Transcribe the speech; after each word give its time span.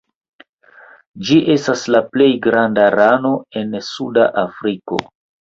Ĝi 1.27 1.37
estas 1.55 1.83
la 1.97 2.01
plej 2.15 2.27
granda 2.47 2.87
rano 2.97 3.33
en 3.63 3.79
Suda 3.91 4.27
Afriko. 4.47 5.01